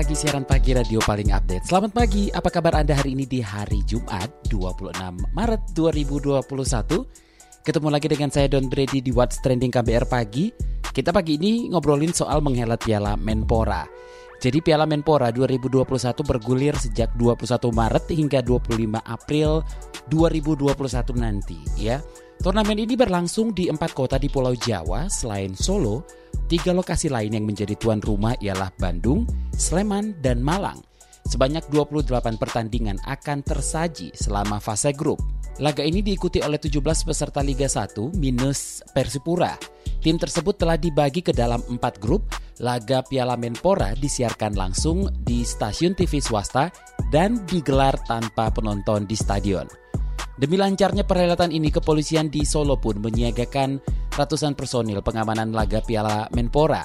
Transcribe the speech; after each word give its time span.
Pagi, 0.00 0.16
siaran 0.16 0.48
pagi 0.48 0.72
radio 0.72 0.96
paling 0.96 1.28
update. 1.28 1.68
Selamat 1.68 1.92
pagi, 1.92 2.32
apa 2.32 2.48
kabar 2.48 2.72
Anda 2.72 2.96
hari 2.96 3.12
ini 3.12 3.28
di 3.28 3.44
hari 3.44 3.84
Jumat 3.84 4.32
26 4.48 4.96
Maret 5.36 5.76
2021? 5.76 6.40
Ketemu 7.60 7.88
lagi 7.92 8.08
dengan 8.08 8.32
saya 8.32 8.48
Don 8.48 8.72
Brady 8.72 9.04
di 9.04 9.12
What's 9.12 9.44
Trending 9.44 9.68
KBR 9.68 10.08
Pagi. 10.08 10.48
Kita 10.88 11.12
pagi 11.12 11.36
ini 11.36 11.68
ngobrolin 11.68 12.16
soal 12.16 12.40
menghelat 12.40 12.80
Piala 12.80 13.12
Menpora. 13.12 13.84
Jadi 14.40 14.64
Piala 14.64 14.88
Menpora 14.88 15.28
2021 15.28 15.84
bergulir 16.24 16.72
sejak 16.72 17.12
21 17.12 17.44
Maret 17.76 18.04
hingga 18.08 18.40
25 18.40 18.96
April 19.04 19.60
2021 20.08 21.20
nanti 21.20 21.60
ya. 21.76 22.00
Turnamen 22.40 22.80
ini 22.80 22.96
berlangsung 22.96 23.52
di 23.52 23.68
empat 23.68 23.92
kota 23.92 24.16
di 24.16 24.32
Pulau 24.32 24.56
Jawa 24.56 25.12
selain 25.12 25.52
Solo. 25.52 26.08
Tiga 26.48 26.72
lokasi 26.72 27.12
lain 27.12 27.36
yang 27.36 27.44
menjadi 27.44 27.76
tuan 27.76 28.00
rumah 28.00 28.32
ialah 28.40 28.72
Bandung, 28.80 29.28
Sleman, 29.52 30.16
dan 30.24 30.40
Malang. 30.40 30.80
Sebanyak 31.28 31.68
28 31.68 32.40
pertandingan 32.40 32.96
akan 33.04 33.44
tersaji 33.44 34.16
selama 34.16 34.56
fase 34.56 34.96
grup. 34.96 35.20
Laga 35.60 35.84
ini 35.84 36.00
diikuti 36.00 36.40
oleh 36.40 36.56
17 36.56 36.80
peserta 36.80 37.44
Liga 37.44 37.68
1 37.68 38.16
minus 38.16 38.80
Persipura. 38.96 39.52
Tim 40.00 40.16
tersebut 40.16 40.56
telah 40.56 40.80
dibagi 40.80 41.20
ke 41.20 41.36
dalam 41.36 41.60
empat 41.68 42.00
grup. 42.00 42.24
Laga 42.60 43.00
Piala 43.00 43.40
Menpora 43.40 43.96
disiarkan 43.96 44.52
langsung 44.52 45.08
di 45.24 45.44
stasiun 45.44 45.96
TV 45.96 46.20
swasta 46.20 46.68
dan 47.08 47.44
digelar 47.48 47.96
tanpa 48.04 48.52
penonton 48.52 49.08
di 49.08 49.16
stadion. 49.16 49.64
Demi 50.36 50.56
lancarnya 50.56 51.04
perhelatan 51.04 51.52
ini, 51.52 51.68
kepolisian 51.68 52.32
di 52.32 52.48
Solo 52.48 52.80
pun 52.80 53.00
menyiagakan 53.00 53.80
ratusan 54.16 54.56
personil 54.56 55.04
pengamanan 55.04 55.52
laga 55.52 55.84
Piala 55.84 56.28
Menpora. 56.32 56.84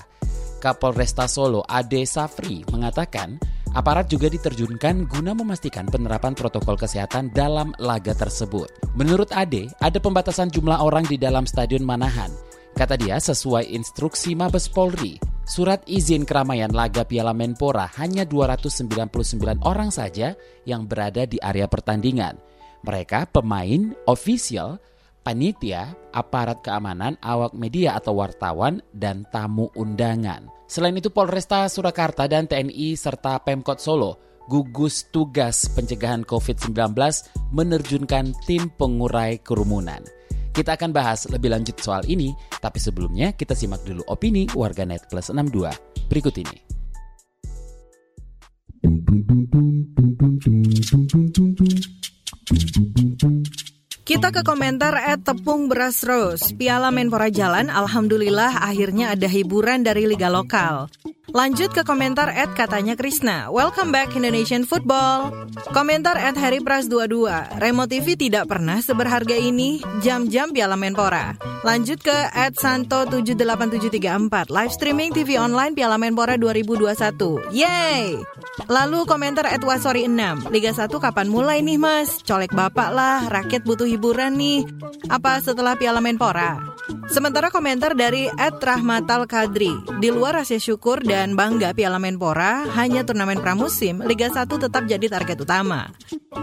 Kapolresta 0.59 1.27
Solo 1.27 1.63
Ade 1.63 2.03
Safri 2.03 2.67
mengatakan, 2.71 3.39
aparat 3.75 4.11
juga 4.11 4.27
diterjunkan 4.27 5.07
guna 5.07 5.31
memastikan 5.31 5.87
penerapan 5.87 6.35
protokol 6.35 6.75
kesehatan 6.75 7.31
dalam 7.31 7.71
laga 7.79 8.11
tersebut. 8.11 8.71
Menurut 8.95 9.31
Ade, 9.31 9.71
ada 9.79 9.99
pembatasan 10.03 10.51
jumlah 10.51 10.79
orang 10.83 11.07
di 11.07 11.15
dalam 11.15 11.43
Stadion 11.47 11.83
Manahan. 11.83 12.54
Kata 12.75 12.99
dia, 12.99 13.15
sesuai 13.15 13.71
instruksi 13.71 14.35
Mabes 14.35 14.67
Polri, 14.67 15.15
surat 15.47 15.79
izin 15.87 16.27
keramaian 16.27 16.75
laga 16.75 17.07
Piala 17.07 17.31
Menpora 17.31 17.87
hanya 17.95 18.27
299 18.27 19.63
orang 19.63 19.95
saja 19.95 20.35
yang 20.67 20.83
berada 20.83 21.23
di 21.23 21.39
area 21.39 21.71
pertandingan. 21.71 22.35
Mereka 22.83 23.31
pemain, 23.31 23.95
official, 24.11 24.75
panitia, 25.23 25.95
aparat 26.11 26.59
keamanan, 26.67 27.15
awak 27.23 27.55
media 27.55 27.95
atau 27.95 28.19
wartawan, 28.19 28.83
dan 28.91 29.23
tamu 29.31 29.71
undangan. 29.79 30.43
Selain 30.67 30.99
itu 30.99 31.07
Polresta 31.07 31.71
Surakarta 31.71 32.27
dan 32.27 32.43
TNI 32.43 32.99
serta 32.99 33.39
Pemkot 33.39 33.79
Solo 33.79 34.19
gugus 34.51 35.07
tugas 35.15 35.71
pencegahan 35.71 36.27
COVID-19 36.27 36.75
menerjunkan 37.55 38.35
tim 38.43 38.67
pengurai 38.75 39.39
kerumunan. 39.39 40.03
Kita 40.55 40.79
akan 40.79 40.95
bahas 40.95 41.27
lebih 41.27 41.51
lanjut 41.51 41.75
soal 41.83 42.07
ini, 42.07 42.31
tapi 42.63 42.79
sebelumnya 42.79 43.35
kita 43.35 43.51
simak 43.51 43.83
dulu 43.83 44.07
opini 44.07 44.47
warganet 44.55 45.03
plus 45.11 45.27
62 45.27 45.67
berikut 46.07 46.31
ini. 46.39 46.63
Kita 54.05 54.29
ke 54.29 54.45
komentar 54.45 54.93
at 54.93 55.25
tepung 55.25 55.65
beras 55.65 56.05
rose. 56.05 56.53
Piala 56.53 56.93
Menpora 56.93 57.33
jalan, 57.33 57.73
alhamdulillah 57.73 58.61
akhirnya 58.61 59.17
ada 59.17 59.25
hiburan 59.25 59.81
dari 59.81 60.05
liga 60.05 60.29
lokal. 60.29 60.93
Lanjut 61.33 61.73
ke 61.73 61.81
komentar 61.81 62.29
at 62.29 62.53
katanya 62.53 62.93
Krisna. 62.93 63.49
Welcome 63.49 63.89
back 63.89 64.13
Indonesian 64.13 64.61
Football. 64.61 65.33
Komentar 65.73 66.21
at 66.21 66.37
Harry 66.37 66.61
Pras 66.61 66.85
22. 66.85 67.57
Remote 67.57 67.89
TV 67.89 68.13
tidak 68.13 68.45
pernah 68.45 68.77
seberharga 68.77 69.33
ini. 69.33 69.81
Jam-jam 70.05 70.53
Piala 70.53 70.77
Menpora. 70.77 71.33
Lanjut 71.65 71.97
ke 71.97 72.13
at 72.13 72.53
Santo 72.61 73.09
78734. 73.09 74.53
Live 74.53 74.73
streaming 74.77 75.17
TV 75.17 75.41
online 75.41 75.73
Piala 75.73 75.97
Menpora 75.97 76.37
2021. 76.37 76.93
Yeay! 77.49 78.21
Lalu 78.69 79.03
komentar 79.03 79.49
at 79.49 79.59
Wasori 79.59 80.07
6. 80.07 80.53
Liga 80.53 80.71
1 80.71 80.87
kapan 80.87 81.27
mulai 81.27 81.59
nih 81.59 81.75
mas? 81.75 82.23
Colek 82.23 82.55
bapak 82.55 82.95
lah, 82.95 83.27
rakyat 83.27 83.67
butuh 83.67 83.89
hiburan 83.95 84.35
nih. 84.35 84.67
Apa 85.07 85.39
setelah 85.39 85.79
Piala 85.79 86.03
Menpora? 86.03 86.59
Sementara 87.09 87.49
komentar 87.49 87.95
dari 87.95 88.27
Ed 88.27 88.59
Rahmatal 88.59 89.25
Kadri, 89.25 89.71
di 90.03 90.09
luar 90.11 90.43
rasa 90.43 90.59
syukur 90.59 91.01
dan 91.01 91.33
bangga 91.33 91.71
Piala 91.71 91.97
Menpora, 91.97 92.67
hanya 92.75 93.07
turnamen 93.07 93.39
pramusim, 93.39 94.03
Liga 94.03 94.27
1 94.29 94.45
tetap 94.45 94.83
jadi 94.85 95.05
target 95.07 95.37
utama. 95.41 95.89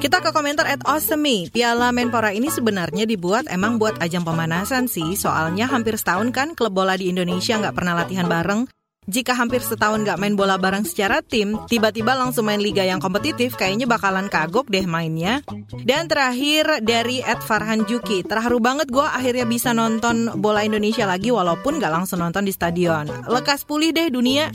Kita 0.00 0.24
ke 0.24 0.32
komentar 0.32 0.66
Ed 0.66 0.82
Osemi, 0.88 1.46
Piala 1.52 1.92
Menpora 1.92 2.32
ini 2.32 2.48
sebenarnya 2.48 3.04
dibuat 3.04 3.46
emang 3.52 3.76
buat 3.76 4.00
ajang 4.00 4.24
pemanasan 4.24 4.88
sih, 4.88 5.14
soalnya 5.14 5.68
hampir 5.68 5.94
setahun 5.94 6.32
kan 6.32 6.48
klub 6.56 6.74
bola 6.74 6.96
di 6.96 7.12
Indonesia 7.12 7.58
nggak 7.58 7.76
pernah 7.76 7.94
latihan 7.98 8.26
bareng, 8.26 8.66
jika 9.02 9.34
hampir 9.34 9.58
setahun 9.58 10.06
gak 10.06 10.14
main 10.14 10.38
bola 10.38 10.54
bareng 10.54 10.86
secara 10.86 11.26
tim, 11.26 11.58
tiba-tiba 11.66 12.14
langsung 12.14 12.46
main 12.46 12.62
liga 12.62 12.86
yang 12.86 13.02
kompetitif, 13.02 13.58
kayaknya 13.58 13.90
bakalan 13.90 14.30
kagok 14.30 14.70
deh 14.70 14.86
mainnya. 14.86 15.42
Dan 15.82 16.06
terakhir 16.06 16.86
dari 16.86 17.18
Ed 17.18 17.42
Farhan 17.42 17.82
Juki, 17.82 18.22
terharu 18.22 18.62
banget 18.62 18.94
gue 18.94 19.02
akhirnya 19.02 19.42
bisa 19.42 19.74
nonton 19.74 20.30
bola 20.38 20.62
Indonesia 20.62 21.02
lagi 21.02 21.34
walaupun 21.34 21.82
gak 21.82 21.90
langsung 21.90 22.22
nonton 22.22 22.46
di 22.46 22.54
stadion. 22.54 23.10
Lekas 23.26 23.66
pulih 23.66 23.90
deh 23.90 24.06
dunia. 24.06 24.54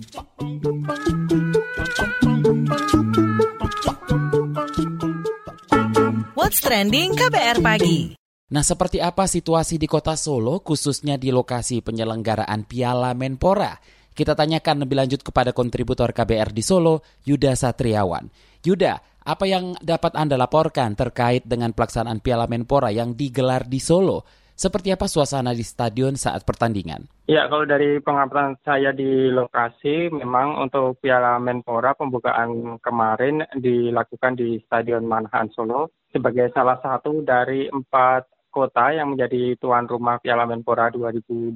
What's 6.39 6.63
Trending 6.63 7.19
KBR 7.19 7.59
Pagi 7.59 8.15
Nah, 8.47 8.63
seperti 8.63 9.03
apa 9.03 9.27
situasi 9.27 9.75
di 9.75 9.91
kota 9.91 10.15
Solo, 10.15 10.63
khususnya 10.63 11.19
di 11.19 11.35
lokasi 11.35 11.83
penyelenggaraan 11.83 12.63
Piala 12.63 13.11
Menpora? 13.11 13.96
Kita 14.17 14.33
tanyakan 14.33 14.81
lebih 14.81 14.97
lanjut 14.97 15.21
kepada 15.21 15.53
kontributor 15.53 16.09
KBR 16.09 16.49
di 16.49 16.65
Solo, 16.65 17.05
Yuda 17.21 17.53
Satriawan. 17.53 18.25
Yuda, 18.65 19.21
apa 19.21 19.45
yang 19.45 19.77
dapat 19.77 20.17
Anda 20.17 20.41
laporkan 20.41 20.97
terkait 20.97 21.45
dengan 21.45 21.69
pelaksanaan 21.69 22.17
Piala 22.25 22.49
Menpora 22.49 22.89
yang 22.89 23.13
digelar 23.13 23.69
di 23.69 23.77
Solo? 23.77 24.25
Seperti 24.57 24.89
apa 24.89 25.05
suasana 25.05 25.53
di 25.53 25.61
stadion 25.61 26.17
saat 26.17 26.41
pertandingan? 26.41 27.05
Ya, 27.29 27.45
kalau 27.45 27.69
dari 27.69 28.01
pengamatan 28.01 28.57
saya 28.65 28.89
di 28.89 29.29
lokasi, 29.29 30.09
memang 30.09 30.65
untuk 30.65 30.97
Piala 30.97 31.37
Menpora 31.37 31.93
pembukaan 31.93 32.81
kemarin 32.81 33.45
dilakukan 33.53 34.33
di 34.33 34.57
Stadion 34.65 35.05
Manahan 35.05 35.53
Solo 35.53 35.93
sebagai 36.09 36.49
salah 36.57 36.81
satu 36.81 37.21
dari 37.21 37.69
empat 37.69 38.25
kota 38.57 38.89
yang 38.89 39.13
menjadi 39.13 39.53
tuan 39.61 39.85
rumah 39.85 40.17
Piala 40.17 40.49
Menpora 40.49 40.89
2021. 40.89 41.53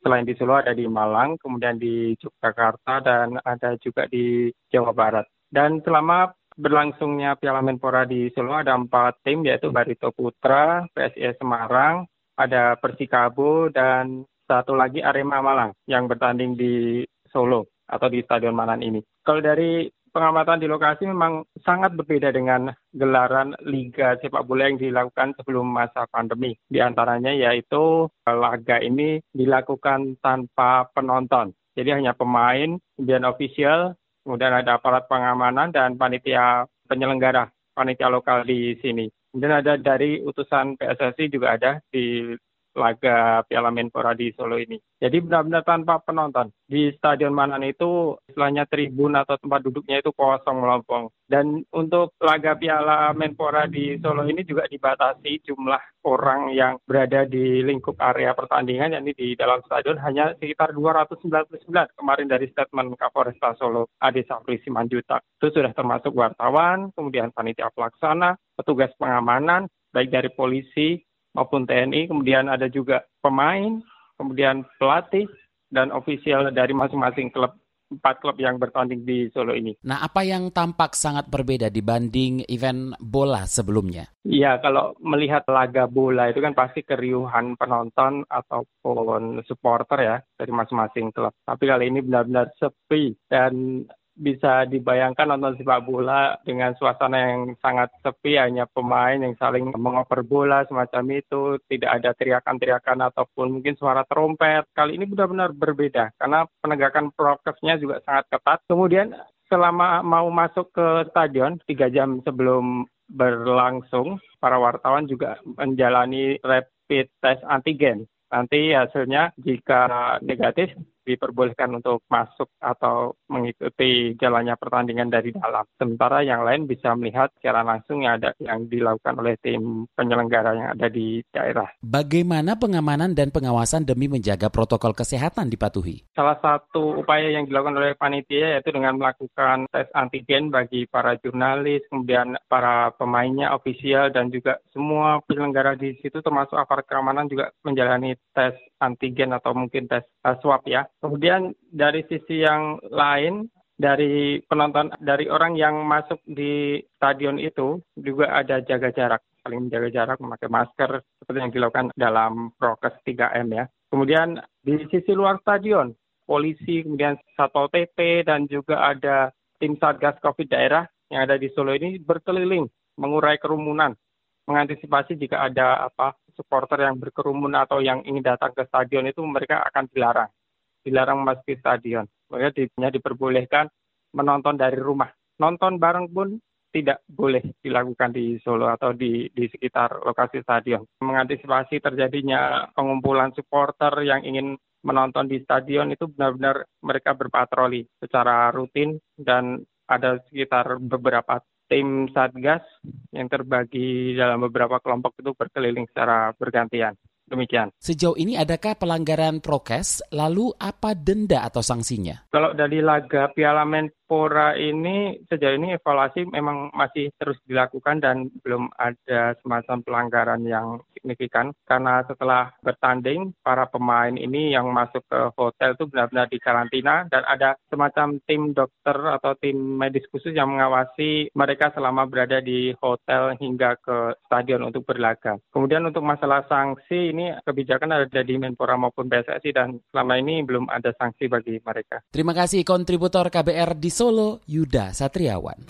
Selain 0.00 0.24
di 0.24 0.32
Solo 0.40 0.56
ada 0.56 0.72
di 0.72 0.88
Malang, 0.88 1.36
kemudian 1.36 1.76
di 1.76 2.16
Yogyakarta, 2.16 3.04
dan 3.04 3.36
ada 3.44 3.76
juga 3.76 4.08
di 4.08 4.48
Jawa 4.72 4.96
Barat. 4.96 5.28
Dan 5.52 5.84
selama 5.84 6.32
berlangsungnya 6.56 7.36
Piala 7.36 7.60
Menpora 7.60 8.08
di 8.08 8.32
Solo 8.32 8.56
ada 8.56 8.72
empat 8.72 9.20
tim 9.20 9.44
yaitu 9.44 9.68
Barito 9.68 10.08
Putra, 10.16 10.88
PSIS 10.96 11.36
Semarang, 11.36 12.08
ada 12.40 12.80
Persikabo, 12.80 13.68
dan 13.68 14.24
satu 14.48 14.72
lagi 14.72 15.04
Arema 15.04 15.44
Malang 15.44 15.76
yang 15.84 16.08
bertanding 16.08 16.56
di 16.56 17.04
Solo 17.28 17.68
atau 17.84 18.08
di 18.08 18.24
Stadion 18.24 18.56
Malang 18.56 18.80
ini. 18.80 19.04
Kalau 19.20 19.44
dari 19.44 19.84
pengamatan 20.10 20.58
di 20.58 20.66
lokasi 20.66 21.06
memang 21.06 21.46
sangat 21.62 21.94
berbeda 21.94 22.34
dengan 22.34 22.70
gelaran 22.94 23.54
liga 23.64 24.18
sepak 24.18 24.44
bola 24.44 24.68
yang 24.68 24.78
dilakukan 24.78 25.34
sebelum 25.38 25.66
masa 25.66 26.06
pandemi. 26.10 26.54
Di 26.66 26.82
antaranya 26.82 27.30
yaitu 27.32 28.10
laga 28.26 28.82
ini 28.82 29.22
dilakukan 29.32 30.18
tanpa 30.22 30.90
penonton. 30.92 31.54
Jadi 31.78 32.02
hanya 32.02 32.12
pemain, 32.12 32.76
kemudian 32.98 33.24
official, 33.24 33.94
kemudian 34.26 34.52
ada 34.52 34.76
aparat 34.76 35.06
pengamanan 35.06 35.70
dan 35.70 35.94
panitia 35.94 36.66
penyelenggara, 36.90 37.48
panitia 37.72 38.10
lokal 38.10 38.42
di 38.42 38.74
sini. 38.82 39.06
Kemudian 39.30 39.62
ada 39.62 39.78
dari 39.78 40.18
utusan 40.26 40.74
PSSI 40.74 41.30
juga 41.30 41.54
ada 41.54 41.78
di 41.94 42.34
laga 42.74 43.42
Piala 43.46 43.70
Menpora 43.74 44.14
di 44.14 44.30
Solo 44.34 44.56
ini. 44.60 44.78
Jadi 45.00 45.16
benar-benar 45.24 45.64
tanpa 45.64 45.98
penonton. 46.04 46.52
Di 46.70 46.92
Stadion 46.94 47.34
Manan 47.34 47.66
itu 47.66 48.14
istilahnya 48.30 48.68
tribun 48.68 49.16
atau 49.18 49.34
tempat 49.40 49.64
duduknya 49.64 49.98
itu 49.98 50.14
kosong 50.14 50.62
melompong. 50.62 51.10
Dan 51.26 51.64
untuk 51.74 52.14
laga 52.20 52.54
Piala 52.54 53.10
Menpora 53.16 53.66
di 53.66 53.96
Solo 53.98 54.28
ini 54.28 54.44
juga 54.46 54.68
dibatasi 54.70 55.42
jumlah 55.46 56.04
orang 56.06 56.52
yang 56.54 56.78
berada 56.86 57.26
di 57.26 57.64
lingkup 57.64 57.98
area 58.00 58.32
pertandingan, 58.32 58.96
yakni 58.96 59.12
di 59.16 59.34
dalam 59.34 59.60
stadion 59.66 59.98
hanya 60.00 60.36
sekitar 60.38 60.72
299 60.76 61.98
kemarin 61.98 62.28
dari 62.28 62.46
statement 62.52 62.96
Kapolresta 62.96 63.56
Solo 63.58 63.90
Ade 64.00 64.24
Sapri 64.24 64.60
Simanjuta. 64.62 65.20
Itu 65.40 65.52
sudah 65.52 65.72
termasuk 65.72 66.12
wartawan, 66.12 66.92
kemudian 66.92 67.32
panitia 67.32 67.72
pelaksana, 67.72 68.36
petugas 68.56 68.92
pengamanan, 68.96 69.68
baik 69.90 70.10
dari 70.10 70.30
polisi 70.32 71.02
maupun 71.36 71.66
TNI, 71.66 72.10
kemudian 72.10 72.50
ada 72.50 72.66
juga 72.66 73.06
pemain, 73.22 73.82
kemudian 74.18 74.66
pelatih, 74.78 75.26
dan 75.70 75.94
ofisial 75.94 76.50
dari 76.50 76.74
masing-masing 76.74 77.30
klub 77.30 77.54
empat 77.90 78.22
klub 78.22 78.38
yang 78.38 78.54
bertanding 78.56 79.02
di 79.02 79.26
Solo 79.34 79.50
ini. 79.50 79.74
Nah, 79.82 80.06
apa 80.06 80.22
yang 80.22 80.54
tampak 80.54 80.94
sangat 80.94 81.26
berbeda 81.26 81.68
dibanding 81.74 82.46
event 82.46 82.94
bola 83.02 83.44
sebelumnya? 83.50 84.06
Iya, 84.22 84.62
kalau 84.62 84.94
melihat 85.02 85.42
laga 85.50 85.90
bola 85.90 86.30
itu 86.30 86.38
kan 86.38 86.54
pasti 86.54 86.86
keriuhan 86.86 87.58
penonton 87.58 88.22
ataupun 88.30 89.42
supporter 89.42 89.98
ya 89.98 90.16
dari 90.38 90.52
masing-masing 90.54 91.10
klub. 91.10 91.34
Tapi 91.42 91.66
kali 91.66 91.90
ini 91.90 92.00
benar-benar 92.06 92.54
sepi 92.54 93.18
dan 93.26 93.82
bisa 94.20 94.68
dibayangkan 94.68 95.32
nonton 95.32 95.56
sepak 95.56 95.88
bola 95.88 96.36
dengan 96.44 96.76
suasana 96.76 97.16
yang 97.16 97.56
sangat 97.64 97.88
sepi, 98.04 98.36
hanya 98.36 98.68
pemain 98.68 99.16
yang 99.16 99.32
saling 99.40 99.72
mengoper 99.72 100.20
bola 100.20 100.68
semacam 100.68 101.24
itu, 101.24 101.56
tidak 101.72 101.90
ada 101.96 102.12
teriakan-teriakan 102.12 103.08
ataupun 103.08 103.48
mungkin 103.48 103.74
suara 103.80 104.04
trompet. 104.04 104.68
Kali 104.76 105.00
ini 105.00 105.08
benar-benar 105.08 105.56
berbeda 105.56 106.12
karena 106.20 106.44
penegakan 106.60 107.08
prokesnya 107.16 107.80
juga 107.80 108.04
sangat 108.04 108.28
ketat. 108.28 108.60
Kemudian 108.68 109.16
selama 109.48 110.04
mau 110.04 110.28
masuk 110.28 110.68
ke 110.76 111.08
stadion 111.10 111.56
tiga 111.64 111.88
jam 111.88 112.20
sebelum 112.22 112.84
berlangsung, 113.10 114.20
para 114.38 114.60
wartawan 114.60 115.08
juga 115.08 115.40
menjalani 115.58 116.38
rapid 116.44 117.10
test 117.18 117.42
antigen. 117.48 118.06
Nanti 118.30 118.70
hasilnya 118.70 119.34
jika 119.42 119.90
negatif 120.22 120.70
diperbolehkan 121.14 121.74
untuk 121.78 122.04
masuk 122.06 122.50
atau 122.60 123.14
mengikuti 123.26 124.14
jalannya 124.18 124.54
pertandingan 124.54 125.10
dari 125.10 125.34
dalam. 125.34 125.64
Sementara 125.78 126.22
yang 126.22 126.42
lain 126.46 126.66
bisa 126.70 126.94
melihat 126.94 127.32
secara 127.38 127.66
langsung 127.66 128.04
yang 128.04 128.22
ada 128.22 128.30
yang 128.38 128.66
dilakukan 128.70 129.14
oleh 129.18 129.34
tim 129.40 129.86
penyelenggara 129.94 130.50
yang 130.54 130.68
ada 130.78 130.86
di 130.86 131.22
daerah. 131.32 131.68
Bagaimana 131.80 132.56
pengamanan 132.56 133.14
dan 133.16 133.34
pengawasan 133.34 133.86
demi 133.86 134.06
menjaga 134.06 134.52
protokol 134.52 134.94
kesehatan 134.94 135.50
dipatuhi? 135.50 136.06
Salah 136.14 136.38
satu 136.38 137.02
upaya 137.02 137.30
yang 137.30 137.46
dilakukan 137.46 137.78
oleh 137.78 137.92
panitia 137.98 138.58
yaitu 138.58 138.70
dengan 138.70 138.98
melakukan 138.98 139.66
tes 139.70 139.88
antigen 139.96 140.52
bagi 140.52 140.86
para 140.86 141.16
jurnalis, 141.18 141.82
kemudian 141.88 142.36
para 142.46 142.92
pemainnya, 142.94 143.52
ofisial, 143.54 144.12
dan 144.12 144.28
juga 144.30 144.58
semua 144.70 145.22
penyelenggara 145.24 145.74
di 145.74 145.96
situ 145.98 146.20
termasuk 146.20 146.56
aparat 146.56 146.86
keamanan 146.86 147.26
juga 147.30 147.50
menjalani 147.64 148.14
tes 148.34 148.54
antigen 148.80 149.36
atau 149.36 149.52
mungkin 149.52 149.86
tes 149.86 150.02
uh, 150.24 150.34
swab 150.40 150.64
ya. 150.66 150.88
Kemudian 151.04 151.52
dari 151.70 152.02
sisi 152.08 152.42
yang 152.42 152.80
lain 152.88 153.46
dari 153.80 154.44
penonton 154.44 154.92
dari 155.00 155.28
orang 155.32 155.56
yang 155.56 155.88
masuk 155.88 156.20
di 156.28 156.84
stadion 157.00 157.40
itu 157.40 157.80
juga 157.96 158.36
ada 158.36 158.60
jaga 158.60 158.92
jarak, 158.92 159.24
saling 159.40 159.68
menjaga 159.68 159.88
jarak, 159.88 160.18
memakai 160.20 160.52
masker 160.52 161.00
seperti 161.20 161.38
yang 161.40 161.52
dilakukan 161.52 161.86
dalam 161.96 162.52
prokes 162.60 162.92
3M 163.08 163.48
ya. 163.56 163.64
Kemudian 163.88 164.36
di 164.60 164.76
sisi 164.92 165.16
luar 165.16 165.40
stadion, 165.40 165.96
polisi, 166.28 166.84
kemudian 166.84 167.16
Satpol 167.34 167.72
PP 167.72 168.28
dan 168.28 168.44
juga 168.46 168.84
ada 168.84 169.32
tim 169.56 169.80
Satgas 169.80 170.20
Covid 170.20 170.52
daerah 170.52 170.84
yang 171.10 171.26
ada 171.26 171.40
di 171.40 171.50
Solo 171.56 171.74
ini 171.74 171.98
berkeliling 171.98 172.68
mengurai 173.00 173.40
kerumunan, 173.40 173.96
mengantisipasi 174.44 175.16
jika 175.16 175.48
ada 175.48 175.88
apa 175.88 176.14
supporter 176.40 176.88
yang 176.88 176.96
berkerumun 176.96 177.52
atau 177.52 177.84
yang 177.84 178.00
ingin 178.08 178.24
datang 178.24 178.56
ke 178.56 178.64
stadion 178.64 179.04
itu 179.04 179.20
mereka 179.20 179.60
akan 179.68 179.84
dilarang. 179.92 180.32
Dilarang 180.80 181.20
memasuki 181.20 181.60
stadion. 181.60 182.08
Mereka 182.32 182.56
hanya 182.80 182.88
diperbolehkan 182.88 183.68
menonton 184.16 184.56
dari 184.56 184.80
rumah. 184.80 185.12
Nonton 185.36 185.76
bareng 185.76 186.08
pun 186.08 186.40
tidak 186.72 187.02
boleh 187.04 187.42
dilakukan 187.60 188.14
di 188.14 188.38
Solo 188.40 188.70
atau 188.70 188.94
di, 188.94 189.28
di 189.28 189.44
sekitar 189.50 190.00
lokasi 190.00 190.40
stadion. 190.40 190.86
Mengantisipasi 191.02 191.82
terjadinya 191.82 192.70
pengumpulan 192.72 193.34
supporter 193.36 193.92
yang 194.06 194.22
ingin 194.24 194.56
menonton 194.80 195.28
di 195.28 195.42
stadion 195.44 195.92
itu 195.92 196.08
benar-benar 196.08 196.64
mereka 196.80 197.12
berpatroli 197.12 197.84
secara 198.00 198.48
rutin 198.48 198.96
dan 199.18 199.60
ada 199.90 200.22
sekitar 200.30 200.78
beberapa 200.78 201.42
tim 201.70 202.10
Satgas 202.10 202.66
yang 203.14 203.30
terbagi 203.30 204.18
dalam 204.18 204.42
beberapa 204.42 204.82
kelompok 204.82 205.22
itu 205.22 205.30
berkeliling 205.38 205.86
secara 205.86 206.34
bergantian. 206.34 206.98
Demikian. 207.30 207.70
Sejauh 207.78 208.18
ini 208.18 208.34
adakah 208.34 208.74
pelanggaran 208.74 209.38
prokes? 209.38 210.02
Lalu 210.10 210.50
apa 210.58 210.98
denda 210.98 211.46
atau 211.46 211.62
sanksinya? 211.62 212.26
Kalau 212.26 212.50
dari 212.58 212.82
laga 212.82 213.30
Piala 213.30 213.62
Menpora 214.10 214.58
ini 214.58 215.22
sejauh 215.30 215.54
ini 215.54 215.78
evaluasi 215.78 216.26
memang 216.26 216.74
masih 216.74 217.14
terus 217.14 217.38
dilakukan 217.46 218.02
dan 218.02 218.26
belum 218.42 218.66
ada 218.74 219.38
semacam 219.38 219.86
pelanggaran 219.86 220.42
yang 220.42 220.82
signifikan 220.98 221.54
karena 221.62 222.02
setelah 222.02 222.50
bertanding 222.58 223.30
para 223.46 223.70
pemain 223.70 224.10
ini 224.10 224.50
yang 224.50 224.66
masuk 224.74 225.06
ke 225.06 225.30
hotel 225.38 225.78
itu 225.78 225.86
benar-benar 225.86 226.26
dikarantina 226.26 227.06
dan 227.06 227.22
ada 227.22 227.54
semacam 227.70 228.18
tim 228.26 228.50
dokter 228.50 228.98
atau 228.98 229.38
tim 229.38 229.54
medis 229.78 230.02
khusus 230.10 230.34
yang 230.34 230.58
mengawasi 230.58 231.30
mereka 231.30 231.70
selama 231.70 232.10
berada 232.10 232.42
di 232.42 232.74
hotel 232.82 233.38
hingga 233.38 233.78
ke 233.78 234.18
stadion 234.26 234.66
untuk 234.66 234.90
berlaga. 234.90 235.38
Kemudian 235.54 235.86
untuk 235.86 236.02
masalah 236.02 236.42
sanksi 236.50 237.14
ini 237.14 237.30
kebijakan 237.46 237.94
ada 237.94 238.26
di 238.26 238.34
Menpora 238.34 238.74
maupun 238.74 239.06
PSSI 239.06 239.54
dan 239.54 239.78
selama 239.94 240.18
ini 240.18 240.42
belum 240.42 240.66
ada 240.66 240.90
sanksi 240.98 241.30
bagi 241.30 241.62
mereka. 241.62 242.02
Terima 242.10 242.34
kasih 242.34 242.66
kontributor 242.66 243.30
KBR 243.30 243.78
di 243.78 243.99
Solo, 244.00 244.40
Yuda 244.48 244.96
Satriawan. 244.96 245.68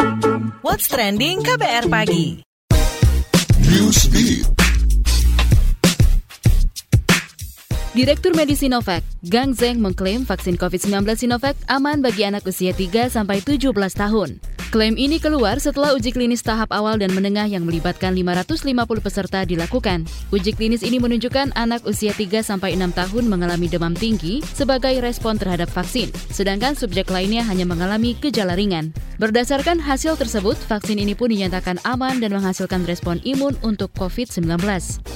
What's 0.62 0.86
trending 0.86 1.42
KBR 1.42 1.90
pagi? 1.90 2.38
Newsbeat. 3.58 4.46
Direktur 7.90 8.30
Medis 8.38 8.62
Sinovac, 8.62 9.02
Gang 9.26 9.50
Zeng 9.50 9.82
mengklaim 9.82 10.22
vaksin 10.22 10.54
COVID-19 10.54 11.10
Sinovac 11.18 11.58
aman 11.66 12.06
bagi 12.06 12.22
anak 12.22 12.46
usia 12.46 12.70
3 12.70 13.10
sampai 13.10 13.42
17 13.42 13.74
tahun. 13.98 14.38
Klaim 14.70 14.94
ini 14.94 15.18
keluar 15.18 15.58
setelah 15.58 15.98
uji 15.98 16.14
klinis 16.14 16.46
tahap 16.46 16.70
awal 16.70 16.94
dan 16.94 17.10
menengah 17.10 17.42
yang 17.42 17.66
melibatkan 17.66 18.14
550 18.14 19.02
peserta 19.02 19.42
dilakukan. 19.42 20.06
Uji 20.30 20.54
klinis 20.54 20.86
ini 20.86 21.02
menunjukkan 21.02 21.58
anak 21.58 21.82
usia 21.90 22.14
3-6 22.14 22.54
tahun 22.94 23.24
mengalami 23.26 23.66
demam 23.66 23.98
tinggi 23.98 24.38
sebagai 24.54 24.94
respon 25.02 25.42
terhadap 25.42 25.66
vaksin, 25.74 26.14
sedangkan 26.30 26.78
subjek 26.78 27.10
lainnya 27.10 27.42
hanya 27.50 27.66
mengalami 27.66 28.14
gejala 28.22 28.54
ringan. 28.54 28.94
Berdasarkan 29.18 29.82
hasil 29.82 30.14
tersebut, 30.14 30.54
vaksin 30.70 31.02
ini 31.02 31.18
pun 31.18 31.34
dinyatakan 31.34 31.82
aman 31.82 32.22
dan 32.22 32.30
menghasilkan 32.30 32.86
respon 32.86 33.18
imun 33.26 33.58
untuk 33.66 33.90
COVID-19. 33.98 34.54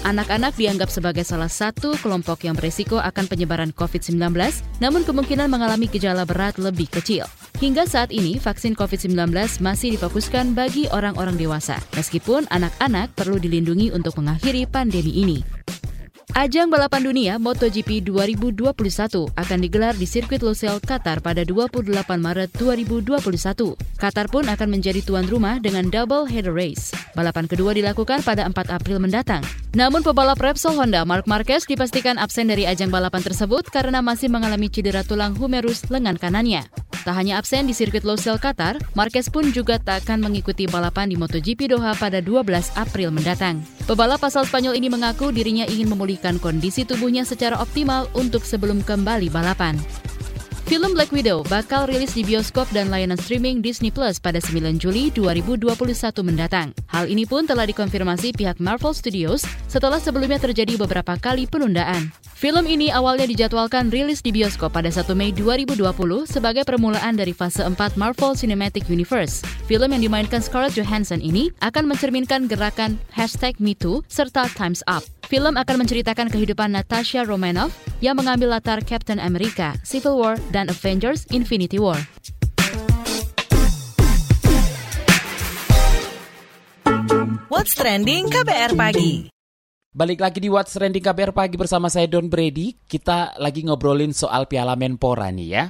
Anak-anak 0.02 0.58
dianggap 0.58 0.90
sebagai 0.90 1.22
salah 1.22 1.48
satu 1.48 1.94
kelompok 2.02 2.42
yang 2.42 2.58
beresiko 2.58 2.98
akan 2.98 3.30
penyebaran 3.30 3.70
COVID-19, 3.70 4.18
namun 4.82 5.06
kemungkinan 5.06 5.46
mengalami 5.46 5.86
gejala 5.86 6.26
berat 6.26 6.58
lebih 6.58 6.90
kecil. 6.90 7.30
Hingga 7.62 7.86
saat 7.86 8.10
ini, 8.10 8.36
vaksin 8.42 8.74
COVID-19 8.74 9.14
masih 9.60 9.94
difokuskan 9.94 10.56
bagi 10.56 10.88
orang-orang 10.88 11.36
dewasa, 11.36 11.76
meskipun 11.92 12.48
anak-anak 12.48 13.12
perlu 13.12 13.36
dilindungi 13.36 13.92
untuk 13.92 14.16
mengakhiri 14.16 14.64
pandemi 14.64 15.12
ini. 15.20 15.63
Ajang 16.34 16.66
balapan 16.66 17.06
dunia 17.06 17.32
MotoGP 17.38 18.10
2021 18.10 18.74
akan 19.38 19.58
digelar 19.62 19.94
di 19.94 20.02
sirkuit 20.02 20.42
Losail, 20.42 20.82
Qatar 20.82 21.22
pada 21.22 21.46
28 21.46 21.94
Maret 22.18 22.50
2021. 22.58 23.78
Qatar 23.78 24.26
pun 24.26 24.42
akan 24.42 24.66
menjadi 24.66 24.98
tuan 25.06 25.30
rumah 25.30 25.62
dengan 25.62 25.86
double 25.86 26.26
header 26.26 26.50
race. 26.50 26.90
Balapan 27.14 27.46
kedua 27.46 27.70
dilakukan 27.70 28.26
pada 28.26 28.50
4 28.50 28.66
April 28.66 28.98
mendatang. 28.98 29.46
Namun 29.78 30.02
pebalap 30.02 30.42
Repsol 30.42 30.74
Honda 30.74 31.06
Mark 31.06 31.30
Marquez 31.30 31.70
dipastikan 31.70 32.18
absen 32.18 32.50
dari 32.50 32.66
ajang 32.66 32.90
balapan 32.90 33.22
tersebut 33.22 33.70
karena 33.70 34.02
masih 34.02 34.26
mengalami 34.26 34.66
cedera 34.66 35.06
tulang 35.06 35.38
humerus 35.38 35.86
lengan 35.86 36.18
kanannya. 36.18 36.66
Tak 37.04 37.20
hanya 37.20 37.36
absen 37.36 37.68
di 37.68 37.76
sirkuit 37.76 38.00
Losail 38.00 38.40
Qatar, 38.40 38.80
Marquez 38.96 39.28
pun 39.28 39.52
juga 39.52 39.76
tak 39.76 40.08
akan 40.08 40.24
mengikuti 40.24 40.64
balapan 40.64 41.12
di 41.12 41.20
MotoGP 41.20 41.76
Doha 41.76 41.92
pada 41.92 42.24
12 42.24 42.80
April 42.80 43.12
mendatang. 43.12 43.60
Pebalap 43.84 44.24
asal 44.24 44.48
Spanyol 44.48 44.80
ini 44.80 44.88
mengaku 44.88 45.28
dirinya 45.28 45.68
ingin 45.68 45.92
memulihkan 45.92 46.23
kondisi 46.40 46.88
tubuhnya 46.88 47.28
secara 47.28 47.60
optimal 47.60 48.08
untuk 48.16 48.48
sebelum 48.48 48.80
kembali 48.80 49.28
balapan. 49.28 49.76
Film 50.64 50.96
Black 50.96 51.12
Widow 51.12 51.44
bakal 51.52 51.84
rilis 51.84 52.16
di 52.16 52.24
bioskop 52.24 52.64
dan 52.72 52.88
layanan 52.88 53.20
streaming 53.20 53.60
Disney 53.60 53.92
Plus 53.92 54.16
pada 54.16 54.40
9 54.40 54.80
Juli 54.80 55.12
2021 55.12 55.68
mendatang. 56.24 56.72
Hal 56.88 57.04
ini 57.04 57.28
pun 57.28 57.44
telah 57.44 57.68
dikonfirmasi 57.68 58.32
pihak 58.32 58.56
Marvel 58.64 58.96
Studios 58.96 59.44
setelah 59.68 60.00
sebelumnya 60.00 60.40
terjadi 60.40 60.80
beberapa 60.80 61.20
kali 61.20 61.44
penundaan. 61.44 62.08
Film 62.32 62.64
ini 62.64 62.88
awalnya 62.88 63.28
dijadwalkan 63.28 63.92
rilis 63.92 64.24
di 64.24 64.32
bioskop 64.32 64.72
pada 64.72 64.88
1 64.88 65.04
Mei 65.12 65.36
2020 65.36 65.84
sebagai 66.24 66.64
permulaan 66.64 67.12
dari 67.12 67.36
fase 67.36 67.60
4 67.60 67.76
Marvel 68.00 68.32
Cinematic 68.32 68.88
Universe. 68.88 69.44
Film 69.68 69.92
yang 69.92 70.00
dimainkan 70.00 70.40
Scarlett 70.40 70.80
Johansson 70.80 71.20
ini 71.20 71.52
akan 71.60 71.92
mencerminkan 71.92 72.48
gerakan 72.48 72.96
hashtag 73.12 73.60
MeToo 73.60 74.00
serta 74.08 74.48
Time's 74.56 74.80
Up. 74.88 75.04
Film 75.24 75.56
akan 75.56 75.76
menceritakan 75.80 76.28
kehidupan 76.28 76.76
Natasha 76.76 77.24
Romanoff 77.24 77.72
yang 78.04 78.20
mengambil 78.20 78.52
latar 78.52 78.84
Captain 78.84 79.16
America, 79.16 79.72
Civil 79.80 80.20
War, 80.20 80.36
dan 80.52 80.68
Avengers 80.68 81.24
Infinity 81.32 81.80
War. 81.80 81.96
What's 87.48 87.72
Trending 87.78 88.28
KBR 88.28 88.76
Pagi 88.76 89.32
Balik 89.94 90.20
lagi 90.20 90.42
di 90.42 90.50
What's 90.50 90.74
Trending 90.74 91.00
KBR 91.00 91.32
Pagi 91.32 91.54
bersama 91.54 91.86
saya 91.86 92.10
Don 92.10 92.26
Brady. 92.26 92.76
Kita 92.82 93.38
lagi 93.38 93.62
ngobrolin 93.62 94.10
soal 94.10 94.50
Piala 94.50 94.74
Menpora 94.74 95.30
nih 95.30 95.48
ya. 95.48 95.64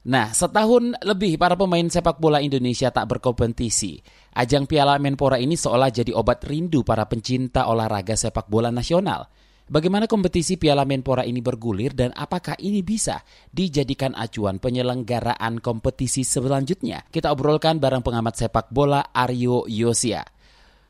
Nah, 0.00 0.32
setahun 0.32 0.96
lebih 1.04 1.36
para 1.36 1.60
pemain 1.60 1.84
sepak 1.84 2.16
bola 2.16 2.40
Indonesia 2.40 2.88
tak 2.88 3.04
berkompetisi. 3.12 4.00
Ajang 4.32 4.64
Piala 4.64 4.96
Menpora 4.96 5.36
ini 5.36 5.60
seolah 5.60 5.92
jadi 5.92 6.16
obat 6.16 6.40
rindu 6.48 6.80
para 6.80 7.04
pencinta 7.04 7.68
olahraga 7.68 8.16
sepak 8.16 8.48
bola 8.48 8.72
nasional. 8.72 9.28
Bagaimana 9.68 10.08
kompetisi 10.08 10.56
Piala 10.56 10.88
Menpora 10.88 11.28
ini 11.28 11.44
bergulir 11.44 11.92
dan 11.92 12.16
apakah 12.16 12.56
ini 12.64 12.80
bisa 12.80 13.20
dijadikan 13.52 14.16
acuan 14.16 14.56
penyelenggaraan 14.56 15.60
kompetisi 15.60 16.24
selanjutnya? 16.24 17.04
Kita 17.12 17.28
obrolkan 17.28 17.76
bareng 17.76 18.00
pengamat 18.00 18.40
sepak 18.40 18.72
bola 18.72 19.12
Aryo 19.12 19.68
Yosia. 19.68 20.24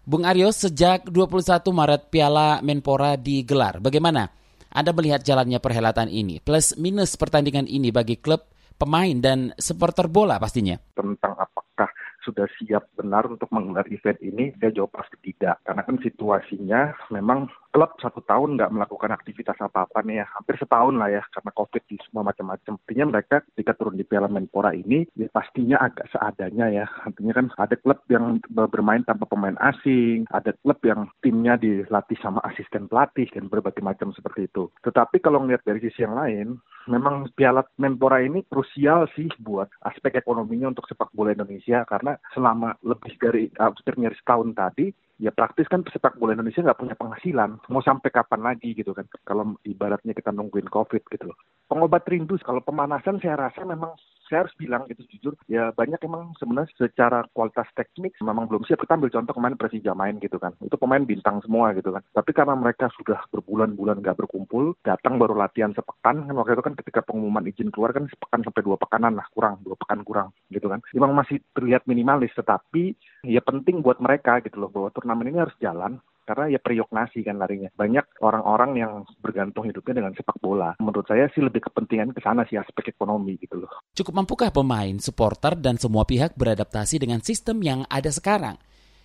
Bung 0.07 0.23
Aryo, 0.23 0.55
sejak 0.55 1.11
21 1.11 1.67
Maret 1.75 2.03
Piala 2.15 2.63
Menpora 2.63 3.19
digelar, 3.19 3.83
bagaimana 3.83 4.31
Anda 4.71 4.95
melihat 4.95 5.27
jalannya 5.27 5.59
perhelatan 5.59 6.07
ini? 6.07 6.39
Plus 6.39 6.79
minus 6.79 7.19
pertandingan 7.19 7.67
ini 7.67 7.91
bagi 7.91 8.17
klub 8.17 8.49
pemain 8.81 9.17
dan 9.21 9.53
supporter 9.61 10.09
bola 10.09 10.41
pastinya. 10.41 10.81
Tentang 10.97 11.37
apakah 11.37 11.93
sudah 12.25 12.45
siap 12.61 12.85
benar 12.97 13.25
untuk 13.29 13.49
menggelar 13.49 13.89
event 13.89 14.21
ini, 14.21 14.53
saya 14.61 14.73
jawab 14.73 14.97
pasti 14.97 15.17
tidak. 15.21 15.61
Karena 15.65 15.83
kan 15.85 15.97
situasinya 16.01 16.81
memang 17.09 17.49
klub 17.73 17.97
satu 18.03 18.21
tahun 18.27 18.59
nggak 18.59 18.73
melakukan 18.77 19.15
aktivitas 19.15 19.57
apa-apa 19.63 20.03
nih 20.05 20.21
ya, 20.21 20.27
hampir 20.37 20.59
setahun 20.61 20.95
lah 21.01 21.09
ya, 21.09 21.23
karena 21.33 21.51
COVID 21.55 21.83
di 21.89 21.97
semua 22.05 22.23
macam-macam. 22.29 22.77
Artinya 22.77 23.05
mereka 23.09 23.37
ketika 23.53 23.73
turun 23.79 23.97
di 23.97 24.05
Piala 24.05 24.29
Menpora 24.29 24.77
ini, 24.77 25.07
ya 25.17 25.33
pastinya 25.33 25.81
agak 25.81 26.13
seadanya 26.13 26.67
ya. 26.69 26.87
Artinya 27.07 27.33
kan 27.33 27.47
ada 27.57 27.75
klub 27.81 28.01
yang 28.13 28.43
bermain 28.53 29.01
tanpa 29.07 29.25
pemain 29.25 29.57
asing, 29.65 30.29
ada 30.35 30.53
klub 30.61 30.77
yang 30.85 31.09
timnya 31.25 31.57
dilatih 31.57 32.19
sama 32.21 32.45
asisten 32.45 32.85
pelatih, 32.91 33.33
dan 33.33 33.49
berbagai 33.49 33.81
macam 33.81 34.13
seperti 34.13 34.51
itu. 34.51 34.69
Tetapi 34.85 35.23
kalau 35.25 35.41
ngelihat 35.41 35.65
dari 35.65 35.81
sisi 35.81 36.05
yang 36.05 36.19
lain, 36.19 36.61
memang 36.91 37.31
Piala 37.39 37.63
Menpora 37.79 38.19
ini 38.21 38.43
krusial 38.43 39.07
sih 39.15 39.31
buat 39.39 39.71
aspek 39.87 40.19
ekonominya 40.19 40.75
untuk 40.75 40.91
sepak 40.91 41.15
bola 41.15 41.31
Indonesia, 41.31 41.87
karena 41.87 42.19
selama 42.35 42.75
lebih 42.83 43.15
dari 43.23 43.47
hampir 43.55 43.95
nyaris 43.95 44.21
tahun 44.27 44.59
tadi, 44.59 44.91
ya 45.23 45.31
praktis 45.31 45.71
kan 45.71 45.87
sepak 45.87 46.19
bola 46.19 46.35
Indonesia 46.35 46.67
nggak 46.67 46.81
punya 46.83 46.99
penghasilan. 46.99 47.63
Mau 47.71 47.81
sampai 47.81 48.11
kapan 48.11 48.43
lagi 48.43 48.75
gitu 48.75 48.91
kan? 48.91 49.07
Kalau 49.23 49.55
ibaratnya 49.63 50.11
kita 50.11 50.35
nungguin 50.35 50.67
COVID 50.67 51.07
gitu 51.07 51.31
loh. 51.31 51.39
Pengobat 51.71 52.03
rindu, 52.11 52.35
kalau 52.43 52.59
pemanasan 52.59 53.23
saya 53.23 53.47
rasa 53.47 53.63
memang 53.63 53.95
saya 54.27 54.47
harus 54.47 54.55
bilang 54.59 54.87
itu 54.91 55.03
jujur. 55.11 55.35
Ya 55.51 55.75
banyak 55.75 56.03
emang 56.07 56.35
sebenarnya 56.39 56.71
secara 56.75 57.23
kualitas 57.31 57.67
teknik 57.79 58.15
memang 58.23 58.47
belum 58.47 58.67
siap. 58.67 58.83
Kita 58.83 58.99
ambil 58.99 59.11
contoh 59.11 59.35
kemarin 59.35 59.59
Persija 59.59 59.95
main 59.95 60.19
gitu 60.19 60.39
kan. 60.39 60.51
Itu 60.63 60.75
pemain 60.79 61.03
bintang 61.03 61.43
semua 61.47 61.75
gitu 61.75 61.91
kan. 61.95 62.03
Tapi 62.11 62.31
karena 62.35 62.55
mereka 62.55 62.91
sudah 62.95 63.23
berbulan-bulan 63.35 64.03
nggak 64.03 64.19
berkumpul 64.19 64.75
datang 64.87 65.19
baru 65.19 65.35
latihan 65.39 65.71
sepekan 65.71 66.27
kan 66.27 66.35
waktu 66.35 66.59
itu 66.59 66.65
kan 66.67 66.75
ketika 66.79 67.01
pengumuman 67.07 67.47
izin 67.47 67.75
keluar 67.75 67.91
kan 67.91 68.07
sepekan 68.07 68.47
sampai 68.47 68.63
dua 68.67 68.75
pekanan 68.79 69.19
lah 69.19 69.27
kurang 69.31 69.63
dua 69.63 69.75
pekan 69.79 70.07
kurang 70.07 70.29
gitu 70.51 70.71
kan. 70.71 70.79
Memang 70.91 71.15
masih 71.15 71.39
terlihat 71.55 71.87
minimalis 71.91 72.35
tetapi 72.35 72.99
ya 73.27 73.43
penting 73.43 73.83
buat 73.83 74.03
mereka 74.03 74.43
gitu 74.43 74.59
loh 74.63 74.71
bahwa 74.75 74.91
turnamen 74.91 75.31
ini 75.31 75.39
harus 75.39 75.55
jalan 75.63 76.03
karena 76.25 76.53
ya 76.53 76.61
periuk 76.63 76.89
nasi 76.95 77.25
kan 77.25 77.41
larinya. 77.41 77.69
Banyak 77.75 78.23
orang-orang 78.23 78.71
yang 78.79 78.93
bergantung 79.21 79.67
hidupnya 79.67 80.05
dengan 80.05 80.13
sepak 80.15 80.39
bola. 80.39 80.77
Menurut 80.81 81.07
saya 81.09 81.27
sih 81.33 81.43
lebih 81.43 81.67
kepentingan 81.69 82.15
ke 82.15 82.21
sana 82.23 82.47
sih 82.47 82.57
aspek 82.57 82.95
ekonomi 82.95 83.37
gitu 83.41 83.61
loh. 83.65 83.73
Cukup 83.93 84.15
mampukah 84.17 84.51
pemain, 84.55 84.97
supporter, 85.03 85.59
dan 85.59 85.77
semua 85.77 86.07
pihak 86.07 86.39
beradaptasi 86.39 87.03
dengan 87.03 87.21
sistem 87.21 87.61
yang 87.61 87.81
ada 87.91 88.09
sekarang? 88.13 88.57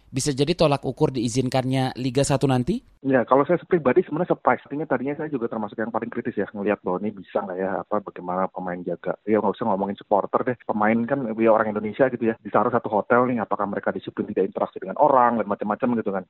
Bisa 0.10 0.32
jadi 0.32 0.54
tolak 0.56 0.86
ukur 0.86 1.12
diizinkannya 1.12 1.98
Liga 1.98 2.24
1 2.26 2.42
nanti? 2.48 2.82
Ya, 3.06 3.22
kalau 3.28 3.46
saya 3.46 3.62
pribadi 3.66 4.02
sebenarnya 4.02 4.34
surprise. 4.34 4.64
Artinya 4.66 4.90
tadinya 4.90 5.16
saya 5.18 5.30
juga 5.30 5.46
termasuk 5.46 5.78
yang 5.78 5.94
paling 5.94 6.10
kritis 6.10 6.38
ya, 6.38 6.50
ngelihat 6.50 6.82
bahwa 6.82 6.98
ini 7.06 7.14
bisa 7.14 7.44
nggak 7.44 7.58
ya, 7.58 7.72
apa 7.86 8.02
bagaimana 8.02 8.50
pemain 8.50 8.82
jaga. 8.82 9.14
Ya 9.30 9.38
nggak 9.38 9.54
usah 9.54 9.66
ngomongin 9.70 9.98
supporter 10.00 10.42
deh, 10.42 10.58
pemain 10.66 10.98
kan 11.06 11.30
ya 11.38 11.52
orang 11.54 11.70
Indonesia 11.70 12.10
gitu 12.10 12.34
ya, 12.34 12.36
ditaruh 12.42 12.74
satu 12.74 12.90
hotel 12.90 13.30
nih, 13.30 13.46
apakah 13.46 13.70
mereka 13.70 13.94
disiplin 13.94 14.26
tidak 14.32 14.50
interaksi 14.50 14.82
dengan 14.82 14.98
orang 14.98 15.38
dan 15.38 15.48
macam-macam 15.48 15.90
gitu 16.02 16.12
kan 16.16 16.26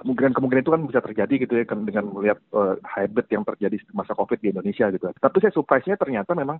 kemungkinan-kemungkinan 0.00 0.64
itu 0.64 0.72
kan 0.72 0.82
bisa 0.88 1.00
terjadi 1.04 1.34
gitu 1.44 1.54
ya 1.60 1.64
kan 1.68 1.84
dengan 1.84 2.08
melihat 2.08 2.40
uh, 2.56 2.80
habit 2.88 3.28
yang 3.28 3.44
terjadi 3.44 3.76
di 3.76 3.92
masa 3.92 4.16
COVID 4.16 4.40
di 4.40 4.48
Indonesia 4.48 4.88
gitu. 4.88 5.12
Tapi 5.12 5.36
saya 5.44 5.52
surprise-nya 5.52 6.00
ternyata 6.00 6.32
memang 6.32 6.56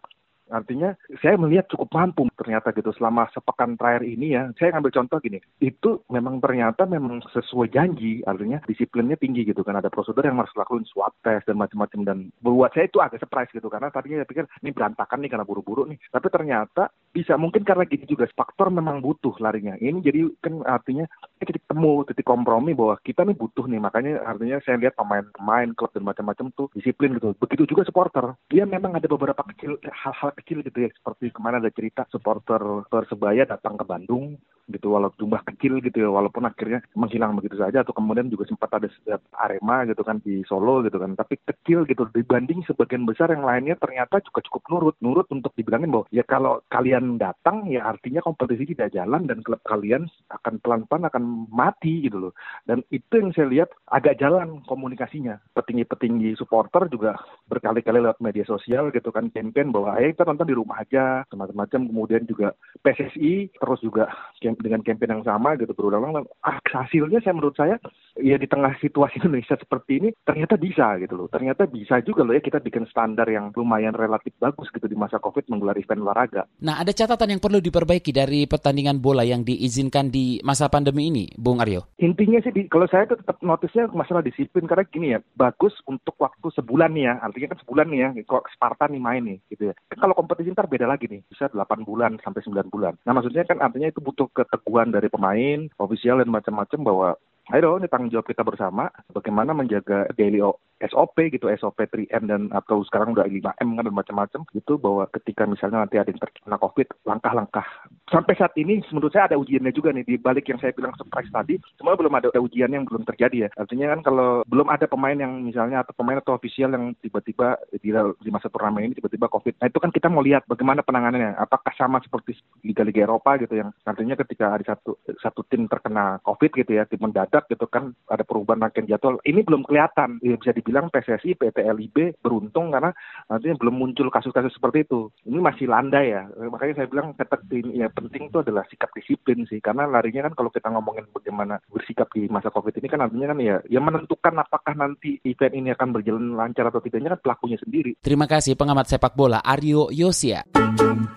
artinya 0.50 0.92
saya 1.22 1.38
melihat 1.38 1.70
cukup 1.70 1.88
mampu 1.94 2.26
ternyata 2.36 2.74
gitu 2.74 2.90
selama 2.94 3.30
sepekan 3.30 3.78
terakhir 3.78 4.04
ini 4.06 4.34
ya. 4.36 4.50
Saya 4.58 4.76
ngambil 4.76 4.92
contoh 5.02 5.18
gini, 5.22 5.38
itu 5.62 6.02
memang 6.10 6.42
ternyata 6.42 6.84
memang 6.84 7.22
sesuai 7.30 7.70
janji, 7.72 8.20
artinya 8.26 8.60
disiplinnya 8.66 9.16
tinggi 9.16 9.46
gitu 9.46 9.62
kan 9.62 9.78
ada 9.78 9.88
prosedur 9.88 10.26
yang 10.26 10.38
harus 10.42 10.52
lakuin 10.58 10.84
swab 10.88 11.14
test 11.22 11.46
dan 11.46 11.56
macam-macam 11.56 12.00
dan 12.02 12.18
buat 12.42 12.74
saya 12.74 12.90
itu 12.90 12.98
agak 12.98 13.22
surprise 13.22 13.50
gitu 13.54 13.70
karena 13.70 13.88
tadinya 13.94 14.22
saya 14.22 14.28
pikir 14.28 14.44
ini 14.66 14.70
berantakan 14.74 15.18
nih 15.22 15.30
karena 15.30 15.46
buru-buru 15.46 15.86
nih. 15.86 15.98
Tapi 16.10 16.26
ternyata 16.28 16.90
bisa 17.10 17.34
mungkin 17.38 17.62
karena 17.66 17.86
gini 17.86 18.06
juga 18.06 18.26
faktor 18.34 18.70
memang 18.70 19.02
butuh 19.02 19.34
larinya. 19.42 19.74
Ini 19.78 19.98
jadi 20.02 20.20
kan 20.42 20.62
artinya 20.66 21.06
titik 21.42 21.62
temu, 21.66 22.02
titik 22.06 22.26
kompromi 22.26 22.74
bahwa 22.74 22.98
kita 23.02 23.26
nih 23.26 23.36
butuh 23.36 23.66
nih 23.66 23.80
makanya 23.82 24.22
artinya 24.26 24.58
saya 24.64 24.80
lihat 24.80 24.94
pemain-pemain 24.96 25.74
klub 25.74 25.90
dan 25.94 26.06
macam-macam 26.06 26.46
tuh 26.54 26.66
disiplin 26.74 27.16
gitu. 27.18 27.34
Begitu 27.38 27.66
juga 27.70 27.82
supporter. 27.86 28.34
Dia 28.48 28.64
memang 28.64 28.96
ada 28.96 29.06
beberapa 29.06 29.42
kecil 29.54 29.76
hal-hal 29.84 30.30
kecil 30.40 30.64
gitu 30.64 30.84
ya 30.84 30.90
seperti 30.90 31.30
ke 31.30 31.40
mana 31.40 31.60
ada 31.60 31.70
cerita 31.70 32.08
supporter 32.08 32.84
Persebaya 32.88 33.44
datang 33.44 33.76
ke 33.76 33.84
Bandung 33.84 34.40
gitu 34.72 34.94
walau 34.94 35.10
jumlah 35.18 35.42
kecil 35.46 35.82
gitu 35.84 36.06
ya 36.06 36.10
walaupun 36.10 36.46
akhirnya 36.46 36.80
menghilang 36.94 37.36
begitu 37.36 37.58
saja 37.58 37.82
atau 37.82 37.92
kemudian 37.94 38.30
juga 38.30 38.46
sempat 38.46 38.70
ada 38.74 38.88
Arema 39.36 39.84
gitu 39.86 40.02
kan 40.06 40.22
di 40.22 40.42
Solo 40.46 40.82
gitu 40.86 40.96
kan. 40.96 41.14
Tapi 41.18 41.38
kecil 41.42 41.84
gitu 41.86 42.06
dibanding 42.10 42.62
sebagian 42.64 43.04
besar 43.04 43.30
yang 43.34 43.44
lainnya 43.44 43.76
ternyata 43.76 44.22
juga 44.22 44.40
cukup 44.46 44.62
nurut. 44.70 44.96
Nurut 45.02 45.26
untuk 45.34 45.52
dibilangin 45.58 45.90
bahwa 45.90 46.06
ya 46.14 46.24
kalau 46.24 46.62
kalian 46.70 47.18
datang 47.18 47.66
ya 47.68 47.86
artinya 47.86 48.22
kompetisi 48.22 48.72
tidak 48.72 48.94
jalan 48.94 49.26
dan 49.26 49.42
klub 49.42 49.60
kalian 49.66 50.06
akan 50.30 50.62
pelan-pelan 50.62 51.08
akan 51.10 51.24
mati 51.50 52.06
gitu 52.06 52.30
loh. 52.30 52.32
Dan 52.64 52.86
itu 52.94 53.10
yang 53.10 53.30
saya 53.34 53.48
lihat 53.50 53.70
agak 53.90 54.18
jalan 54.22 54.62
komunikasinya. 54.64 55.42
Petinggi-petinggi 55.56 56.38
supporter 56.38 56.86
juga 56.88 57.18
berkali-kali 57.50 57.98
lewat 57.98 58.22
media 58.22 58.46
sosial 58.46 58.94
gitu 58.94 59.10
kan 59.10 59.28
campaign 59.34 59.74
bahwa 59.74 59.98
ayo 59.98 60.14
kita 60.14 60.26
nonton 60.26 60.48
di 60.48 60.56
rumah 60.56 60.82
aja 60.82 61.26
macam-macam 61.34 61.80
kemudian 61.90 62.22
juga 62.28 62.54
PSSI 62.84 63.50
terus 63.58 63.80
juga 63.82 64.12
dengan 64.60 64.84
campaign 64.84 65.20
yang 65.20 65.24
sama 65.26 65.56
gitu 65.56 65.72
berulang-ulang 65.72 66.28
ah, 66.44 66.60
hasilnya 66.60 67.24
saya 67.24 67.34
menurut 67.34 67.56
saya 67.56 67.76
ya 68.20 68.36
di 68.36 68.46
tengah 68.46 68.76
situasi 68.78 69.18
Indonesia 69.24 69.56
seperti 69.56 70.04
ini 70.04 70.08
ternyata 70.22 70.60
bisa 70.60 71.00
gitu 71.00 71.16
loh 71.16 71.28
ternyata 71.32 71.66
bisa 71.66 71.98
juga 72.04 72.22
loh 72.22 72.36
ya 72.36 72.42
kita 72.44 72.60
bikin 72.60 72.86
standar 72.88 73.26
yang 73.26 73.50
lumayan 73.56 73.96
relatif 73.96 74.36
bagus 74.38 74.68
gitu 74.70 74.86
di 74.86 74.96
masa 74.96 75.16
COVID 75.18 75.48
menggelar 75.48 75.76
event 75.80 76.04
olahraga. 76.04 76.42
Nah 76.60 76.80
ada 76.80 76.92
catatan 76.92 77.36
yang 77.36 77.42
perlu 77.42 77.58
diperbaiki 77.58 78.12
dari 78.12 78.44
pertandingan 78.44 79.00
bola 79.00 79.24
yang 79.24 79.42
diizinkan 79.42 80.12
di 80.12 80.38
masa 80.44 80.68
pandemi 80.68 81.08
ini, 81.08 81.24
Bung 81.34 81.58
Aryo? 81.58 81.96
Intinya 82.00 82.40
sih 82.44 82.52
di, 82.52 82.68
kalau 82.68 82.86
saya 82.86 83.08
tetap 83.08 83.40
notisnya 83.40 83.88
masalah 83.90 84.20
disiplin 84.20 84.68
karena 84.68 84.84
gini 84.86 85.06
ya 85.16 85.18
bagus 85.36 85.72
untuk 85.88 86.14
waktu 86.20 86.48
sebulan 86.52 86.92
nih 86.92 87.04
ya 87.08 87.14
artinya 87.24 87.56
kan 87.56 87.58
sebulan 87.64 87.86
nih 87.88 88.00
ya 88.00 88.08
kok 88.26 88.44
Sparta 88.52 88.86
nih 88.90 89.00
main 89.00 89.22
nih 89.24 89.38
gitu 89.48 89.72
ya. 89.72 89.74
Kalau 89.94 90.12
kompetisi 90.16 90.52
ntar 90.52 90.68
beda 90.68 90.86
lagi 90.88 91.08
nih 91.08 91.24
bisa 91.28 91.48
8 91.48 91.86
bulan 91.86 92.18
sampai 92.20 92.42
9 92.44 92.72
bulan. 92.72 92.94
Nah 93.06 93.12
maksudnya 93.16 93.46
kan 93.46 93.62
artinya 93.62 93.88
itu 93.88 94.00
butuh 94.02 94.28
keteguhan 94.50 94.90
dari 94.90 95.06
pemain, 95.06 95.70
ofisial 95.78 96.18
dan 96.18 96.30
macam-macam 96.34 96.80
bahwa 96.82 97.08
ayo 97.50 97.80
ini 97.80 97.88
tanggung 97.88 98.12
jawab 98.12 98.28
kita 98.28 98.44
bersama 98.44 98.92
bagaimana 99.10 99.56
menjaga 99.56 100.06
daily 100.14 100.44
SOP 100.80 101.28
gitu, 101.28 101.52
SOP 101.60 101.76
3M 101.84 102.24
dan 102.24 102.48
atau 102.56 102.80
sekarang 102.88 103.12
udah 103.12 103.28
5M 103.28 103.68
kan 103.76 103.84
dan 103.84 103.94
macam-macam 103.94 104.40
gitu 104.56 104.80
bahwa 104.80 105.04
ketika 105.12 105.44
misalnya 105.44 105.84
nanti 105.84 106.00
ada 106.00 106.08
yang 106.08 106.20
terkena 106.20 106.56
COVID, 106.56 106.88
langkah-langkah 107.04 107.66
sampai 108.08 108.34
saat 108.34 108.56
ini 108.56 108.80
menurut 108.90 109.12
saya 109.12 109.28
ada 109.30 109.36
ujiannya 109.36 109.76
juga 109.76 109.92
nih 109.92 110.08
di 110.08 110.16
balik 110.16 110.48
yang 110.48 110.58
saya 110.58 110.72
bilang 110.72 110.96
surprise 110.96 111.28
tadi, 111.30 111.60
semua 111.76 111.94
belum 112.00 112.16
ada, 112.16 112.32
ujian 112.40 112.72
yang 112.72 112.88
belum 112.88 113.04
terjadi 113.04 113.46
ya. 113.46 113.48
Artinya 113.60 113.92
kan 113.92 114.00
kalau 114.02 114.28
belum 114.48 114.72
ada 114.72 114.88
pemain 114.88 115.14
yang 115.14 115.44
misalnya 115.44 115.84
atau 115.84 115.92
pemain 115.92 116.18
atau 116.18 116.34
ofisial 116.34 116.72
yang 116.72 116.96
tiba-tiba 117.04 117.60
di, 117.76 117.92
di 117.94 118.30
masa 118.32 118.48
turnamen 118.48 118.90
ini 118.90 118.96
tiba-tiba 118.96 119.28
COVID. 119.28 119.60
Nah 119.60 119.68
itu 119.68 119.78
kan 119.78 119.92
kita 119.92 120.08
mau 120.08 120.24
lihat 120.24 120.48
bagaimana 120.48 120.80
penanganannya. 120.80 121.36
Apakah 121.36 121.76
sama 121.76 122.00
seperti 122.00 122.40
liga-liga 122.64 123.04
Eropa 123.04 123.36
gitu 123.36 123.60
yang 123.60 123.70
artinya 123.84 124.16
ketika 124.16 124.56
ada 124.56 124.64
satu 124.74 124.96
satu 125.20 125.44
tim 125.46 125.68
terkena 125.68 126.18
COVID 126.24 126.56
gitu 126.56 126.72
ya, 126.72 126.88
tim 126.88 126.98
mendadak 127.04 127.29
gitu 127.30 127.66
kan 127.70 127.94
ada 128.10 128.26
perubahan 128.26 128.66
rangkaian 128.66 128.90
jadwal. 128.90 129.22
Ini 129.22 129.46
belum 129.46 129.62
kelihatan. 129.62 130.18
Ya, 130.20 130.34
bisa 130.34 130.50
dibilang 130.50 130.90
PSSI, 130.90 131.38
PT 131.38 131.62
LIB 131.62 132.18
beruntung 132.18 132.74
karena 132.74 132.90
artinya 133.30 133.56
belum 133.58 133.74
muncul 133.78 134.10
kasus-kasus 134.10 134.54
seperti 134.58 134.82
itu. 134.84 135.10
Ini 135.26 135.38
masih 135.38 135.70
landai 135.70 136.10
ya. 136.10 136.26
Makanya 136.26 136.82
saya 136.82 136.88
bilang 136.90 137.14
ketat 137.14 137.40
ya 137.50 137.86
penting 137.90 138.30
itu 138.30 138.38
adalah 138.40 138.64
sikap 138.70 138.90
disiplin 138.94 139.44
sih 139.50 139.58
karena 139.58 139.86
larinya 139.90 140.30
kan 140.30 140.34
kalau 140.38 140.50
kita 140.50 140.70
ngomongin 140.70 141.06
bagaimana 141.10 141.58
bersikap 141.68 142.06
di 142.14 142.30
masa 142.30 142.48
covid 142.48 142.74
ini 142.78 142.88
kan 142.88 143.02
artinya 143.02 143.34
kan 143.34 143.38
ya 143.42 143.56
yang 143.66 143.84
menentukan 143.84 144.34
apakah 144.38 144.74
nanti 144.78 145.18
event 145.26 145.54
ini 145.54 145.68
akan 145.74 145.88
berjalan 145.90 146.34
lancar 146.38 146.70
atau 146.70 146.80
tidaknya 146.80 147.18
kan 147.18 147.20
pelakunya 147.20 147.58
sendiri. 147.58 147.92
Terima 148.00 148.30
kasih 148.30 148.54
pengamat 148.54 148.86
sepak 148.86 149.14
bola 149.18 149.42
Aryo 149.42 149.90
Yosia. 149.90 150.46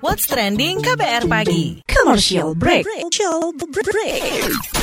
What's 0.03 0.27
trending 0.27 0.84
KBR 0.84 1.29
pagi? 1.29 1.86
Commercial 1.88 2.58
break. 2.58 2.84
Commercial 2.84 3.53
break. 3.55 4.82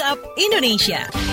WhatsApp 0.00 0.18
Indonesia. 0.36 1.29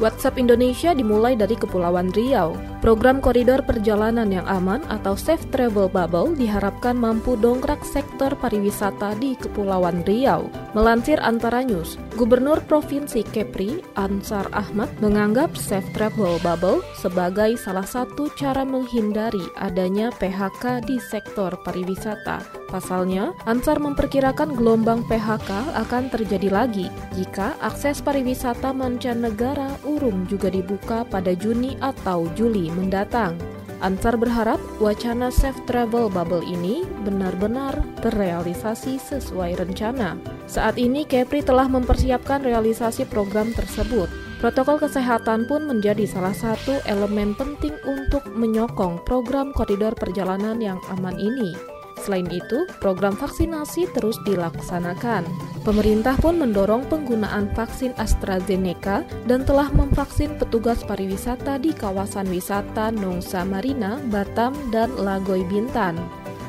WhatsApp 0.00 0.40
Indonesia 0.40 0.96
dimulai 0.96 1.36
dari 1.36 1.52
Kepulauan 1.54 2.08
Riau. 2.16 2.56
Program 2.80 3.20
koridor 3.20 3.60
perjalanan 3.60 4.32
yang 4.32 4.48
aman 4.48 4.80
atau 4.88 5.12
Safe 5.12 5.44
Travel 5.52 5.92
Bubble 5.92 6.32
diharapkan 6.32 6.96
mampu 6.96 7.36
dongkrak 7.36 7.84
sektor 7.84 8.32
pariwisata 8.40 9.12
di 9.20 9.36
Kepulauan 9.36 10.00
Riau. 10.08 10.48
Melansir 10.72 11.20
Antara 11.20 11.60
News, 11.60 12.00
Gubernur 12.16 12.64
Provinsi 12.64 13.20
Kepri, 13.20 13.84
Ansar 14.00 14.48
Ahmad, 14.56 14.88
menganggap 15.04 15.52
Safe 15.60 15.86
Travel 15.92 16.40
Bubble 16.40 16.80
sebagai 16.96 17.60
salah 17.60 17.84
satu 17.84 18.32
cara 18.32 18.64
menghindari 18.64 19.44
adanya 19.60 20.08
PHK 20.16 20.88
di 20.88 20.96
sektor 20.96 21.52
pariwisata. 21.60 22.40
Pasalnya, 22.72 23.34
Ansar 23.50 23.82
memperkirakan 23.82 24.54
gelombang 24.54 25.02
PHK 25.10 25.74
akan 25.74 26.08
terjadi 26.08 26.48
lagi 26.48 26.86
jika 27.18 27.58
akses 27.60 27.98
pariwisata 27.98 28.70
mancanegara 28.70 29.74
urung 29.96 30.30
juga 30.30 30.46
dibuka 30.46 31.02
pada 31.02 31.34
Juni 31.34 31.74
atau 31.82 32.30
Juli 32.38 32.70
mendatang. 32.70 33.34
Ansar 33.80 34.20
berharap 34.20 34.60
wacana 34.76 35.32
safe 35.32 35.56
travel 35.64 36.12
bubble 36.12 36.44
ini 36.44 36.84
benar-benar 37.00 37.80
terrealisasi 38.04 39.00
sesuai 39.00 39.56
rencana. 39.56 40.20
Saat 40.44 40.76
ini 40.76 41.08
Kepri 41.08 41.40
telah 41.40 41.64
mempersiapkan 41.64 42.44
realisasi 42.44 43.08
program 43.08 43.56
tersebut. 43.56 44.12
Protokol 44.40 44.80
kesehatan 44.80 45.48
pun 45.48 45.64
menjadi 45.64 46.04
salah 46.04 46.36
satu 46.36 46.80
elemen 46.88 47.36
penting 47.36 47.76
untuk 47.88 48.24
menyokong 48.28 49.00
program 49.04 49.52
koridor 49.52 49.96
perjalanan 49.96 50.60
yang 50.60 50.80
aman 50.92 51.16
ini. 51.16 51.69
Selain 52.00 52.24
itu, 52.32 52.64
program 52.80 53.12
vaksinasi 53.12 53.92
terus 53.92 54.16
dilaksanakan. 54.24 55.28
Pemerintah 55.60 56.16
pun 56.16 56.40
mendorong 56.40 56.88
penggunaan 56.88 57.52
vaksin 57.52 57.92
AstraZeneca 58.00 59.04
dan 59.28 59.44
telah 59.44 59.68
memvaksin 59.68 60.40
petugas 60.40 60.80
pariwisata 60.80 61.60
di 61.60 61.76
kawasan 61.76 62.32
wisata 62.32 62.88
Nongsa 62.88 63.44
Marina, 63.44 64.00
Batam, 64.08 64.56
dan 64.72 64.88
Lagoy 64.96 65.44
Bintan. 65.44 66.00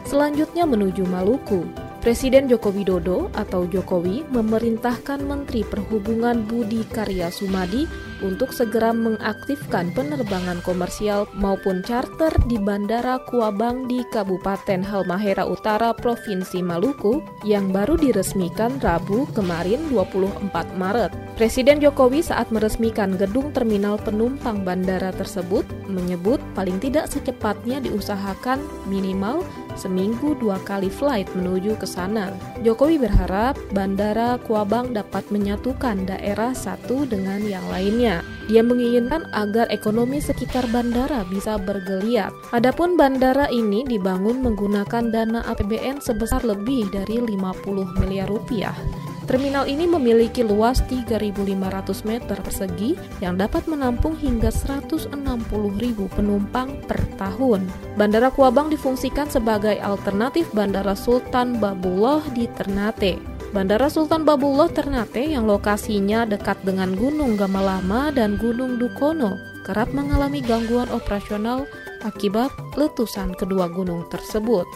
Selanjutnya 0.08 0.64
menuju 0.64 1.04
Maluku. 1.04 1.68
Presiden 2.02 2.50
Joko 2.50 2.74
Widodo 2.74 3.30
atau 3.38 3.70
Jokowi 3.70 4.26
memerintahkan 4.34 5.22
Menteri 5.22 5.62
Perhubungan 5.62 6.42
Budi 6.50 6.82
Karya 6.90 7.30
Sumadi 7.30 7.86
untuk 8.22 8.54
segera 8.56 8.94
mengaktifkan 8.94 9.92
penerbangan 9.94 10.62
komersial 10.64 11.28
maupun 11.36 11.82
charter 11.82 12.32
di 12.48 12.58
Bandara 12.62 13.20
Kuabang 13.28 13.90
di 13.90 14.06
Kabupaten 14.10 14.86
Halmahera 14.86 15.46
Utara, 15.46 15.92
Provinsi 15.92 16.62
Maluku 16.62 17.22
yang 17.44 17.74
baru 17.74 17.98
diresmikan 17.98 18.78
Rabu 18.80 19.28
kemarin 19.34 19.82
24 19.90 20.54
Maret. 20.78 21.12
Presiden 21.36 21.82
Jokowi 21.82 22.22
saat 22.22 22.54
meresmikan 22.54 23.18
gedung 23.18 23.50
terminal 23.50 23.98
penumpang 23.98 24.62
bandara 24.62 25.10
tersebut 25.10 25.66
menyebut 25.90 26.38
paling 26.54 26.78
tidak 26.78 27.10
secepatnya 27.10 27.82
diusahakan 27.82 28.62
minimal 28.86 29.42
seminggu 29.80 30.38
dua 30.40 30.58
kali 30.64 30.88
flight 30.88 31.30
menuju 31.38 31.78
ke 31.78 31.88
sana. 31.88 32.34
Jokowi 32.66 33.02
berharap 33.02 33.60
Bandara 33.72 34.40
Kuabang 34.44 34.96
dapat 34.96 35.28
menyatukan 35.30 36.08
daerah 36.08 36.56
satu 36.56 37.04
dengan 37.08 37.44
yang 37.44 37.64
lainnya. 37.70 38.26
Dia 38.52 38.66
menginginkan 38.66 39.30
agar 39.32 39.72
ekonomi 39.72 40.20
sekitar 40.20 40.68
bandara 40.76 41.24
bisa 41.32 41.56
bergeliat. 41.56 42.36
Adapun 42.52 43.00
bandara 43.00 43.48
ini 43.48 43.88
dibangun 43.88 44.44
menggunakan 44.44 45.08
dana 45.08 45.40
APBN 45.48 46.04
sebesar 46.04 46.44
lebih 46.44 46.92
dari 46.92 47.22
50 47.24 48.02
miliar 48.02 48.28
rupiah. 48.28 48.76
Terminal 49.32 49.64
ini 49.64 49.88
memiliki 49.88 50.44
luas 50.44 50.84
3.500 50.92 51.56
meter 52.04 52.36
persegi 52.44 53.00
yang 53.24 53.40
dapat 53.40 53.64
menampung 53.64 54.12
hingga 54.20 54.52
160.000 54.52 55.08
penumpang 56.12 56.76
per 56.84 57.00
tahun. 57.16 57.64
Bandara 57.96 58.28
Kuabang 58.28 58.68
difungsikan 58.68 59.32
sebagai 59.32 59.80
alternatif 59.80 60.52
Bandara 60.52 61.00
Sultan 61.00 61.64
Babullah 61.64 62.20
di 62.36 62.44
Ternate. 62.60 63.24
Bandara 63.56 63.88
Sultan 63.88 64.28
Babullah 64.28 64.68
Ternate 64.68 65.24
yang 65.24 65.48
lokasinya 65.48 66.28
dekat 66.28 66.60
dengan 66.68 66.92
Gunung 67.00 67.40
Gamalama 67.40 68.12
dan 68.12 68.36
Gunung 68.36 68.84
Dukono 68.84 69.40
kerap 69.64 69.96
mengalami 69.96 70.44
gangguan 70.44 70.92
operasional 70.92 71.64
akibat 72.04 72.52
letusan 72.76 73.32
kedua 73.40 73.72
gunung 73.72 74.04
tersebut. 74.12 74.68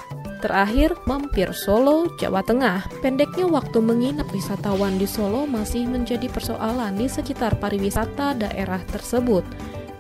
Terakhir, 0.44 0.96
mampir 1.08 1.52
Solo, 1.56 2.12
Jawa 2.20 2.44
Tengah. 2.44 2.88
Pendeknya 3.00 3.48
waktu 3.48 3.80
menginap 3.80 4.28
wisatawan 4.36 5.00
di 5.00 5.08
Solo 5.08 5.48
masih 5.48 5.88
menjadi 5.88 6.28
persoalan 6.28 7.00
di 7.00 7.08
sekitar 7.08 7.58
pariwisata 7.58 8.36
daerah 8.36 8.84
tersebut. 8.92 9.44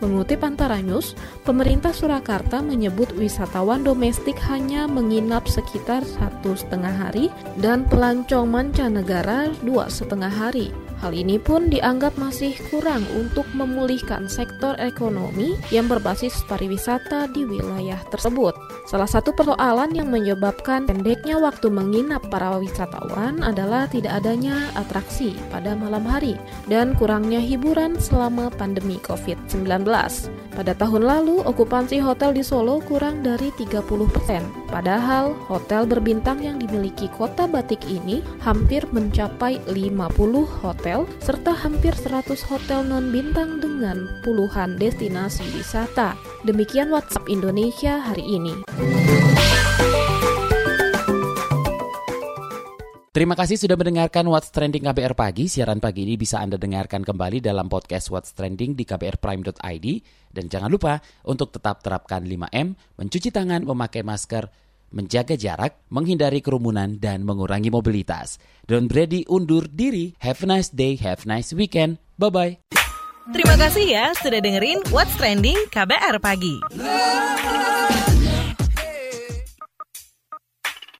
Mengutip 0.03 0.43
Antara 0.43 0.83
News, 0.83 1.15
pemerintah 1.47 1.95
Surakarta 1.95 2.59
menyebut 2.59 3.15
wisatawan 3.15 3.81
domestik 3.81 4.35
hanya 4.51 4.91
menginap 4.91 5.47
sekitar 5.47 6.03
satu 6.03 6.51
setengah 6.51 6.91
hari 6.91 7.31
dan 7.63 7.87
pelancong 7.87 8.51
mancanegara 8.51 9.55
dua 9.63 9.87
setengah 9.87 10.29
hari. 10.29 10.84
Hal 11.03 11.11
ini 11.11 11.35
pun 11.35 11.67
dianggap 11.67 12.15
masih 12.15 12.55
kurang 12.71 13.03
untuk 13.13 13.43
memulihkan 13.51 14.31
sektor 14.31 14.73
ekonomi 14.79 15.57
yang 15.69 15.91
berbasis 15.91 16.45
pariwisata 16.47 17.27
di 17.31 17.43
wilayah 17.43 17.99
tersebut. 18.09 18.55
Salah 18.85 19.09
satu 19.09 19.33
persoalan 19.33 19.97
yang 19.97 20.13
menyebabkan 20.13 20.85
pendeknya 20.85 21.41
waktu 21.41 21.73
menginap 21.73 22.21
para 22.29 22.53
wisatawan 22.61 23.41
adalah 23.41 23.89
tidak 23.89 24.21
adanya 24.21 24.69
atraksi 24.77 25.33
pada 25.49 25.73
malam 25.73 26.05
hari 26.05 26.37
dan 26.69 26.93
kurangnya 26.93 27.41
hiburan 27.41 27.97
selama 27.97 28.53
pandemi 28.53 29.01
COVID-19. 29.01 29.83
Pada 30.55 30.71
tahun 30.71 31.03
lalu, 31.03 31.43
okupansi 31.43 31.99
hotel 31.99 32.31
di 32.31 32.39
Solo 32.39 32.79
kurang 32.79 33.19
dari 33.19 33.51
30 33.59 33.83
persen. 34.07 34.39
Padahal, 34.71 35.35
hotel 35.51 35.83
berbintang 35.83 36.39
yang 36.39 36.55
dimiliki 36.55 37.11
kota 37.11 37.43
batik 37.43 37.83
ini 37.91 38.23
hampir 38.39 38.87
mencapai 38.95 39.59
50 39.67 40.63
hotel, 40.95 41.19
serta 41.19 41.51
hampir 41.51 41.91
100 41.91 42.39
hotel 42.47 42.87
non-bintang 42.87 43.59
dengan 43.59 44.07
puluhan 44.23 44.79
destinasi 44.79 45.43
wisata. 45.51 46.15
Demikian 46.47 46.87
WhatsApp 46.87 47.27
Indonesia 47.27 47.99
hari 47.99 48.23
ini. 48.23 48.63
Terima 53.15 53.31
kasih 53.31 53.55
sudah 53.55 53.79
mendengarkan 53.79 54.27
What's 54.27 54.51
Trending 54.51 54.91
KBR 54.91 55.15
Pagi. 55.15 55.47
Siaran 55.47 55.79
pagi 55.79 56.03
ini 56.03 56.19
bisa 56.19 56.43
Anda 56.43 56.59
dengarkan 56.59 56.99
kembali 56.99 57.39
dalam 57.39 57.71
podcast 57.71 58.11
What's 58.11 58.35
Trending 58.35 58.75
di 58.75 58.83
kbrprime.id. 58.83 59.87
Dan 60.35 60.51
jangan 60.51 60.67
lupa 60.67 60.99
untuk 61.23 61.55
tetap 61.55 61.79
terapkan 61.79 62.27
5M, 62.27 62.75
mencuci 62.75 63.31
tangan, 63.31 63.63
memakai 63.63 64.03
masker, 64.03 64.51
menjaga 64.95 65.35
jarak, 65.35 65.75
menghindari 65.91 66.39
kerumunan, 66.39 66.95
dan 66.95 67.27
mengurangi 67.27 67.67
mobilitas. 67.67 68.39
Don 68.63 68.87
Brady 68.87 69.27
undur 69.27 69.67
diri. 69.67 70.15
Have 70.23 70.41
a 70.41 70.47
nice 70.47 70.71
day, 70.71 70.95
have 71.03 71.27
a 71.27 71.35
nice 71.35 71.51
weekend. 71.51 71.99
Bye-bye. 72.15 72.63
Terima 73.35 73.57
kasih 73.57 73.85
ya 73.89 74.05
sudah 74.21 74.37
dengerin 74.37 74.85
What's 74.93 75.17
Trending 75.17 75.57
KBR 75.73 76.21
Pagi. 76.21 76.61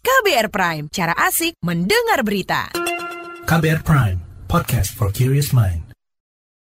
KBR 0.02 0.50
Prime, 0.50 0.86
cara 0.90 1.14
asik 1.14 1.54
mendengar 1.62 2.26
berita. 2.26 2.74
KBR 3.46 3.86
Prime, 3.86 4.18
podcast 4.50 4.90
for 4.98 5.14
curious 5.14 5.54
mind. 5.54 5.85